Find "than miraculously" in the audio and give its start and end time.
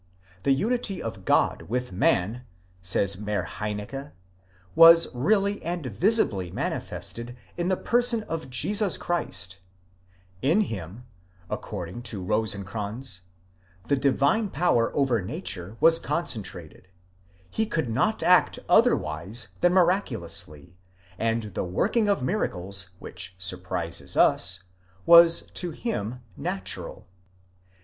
19.59-20.77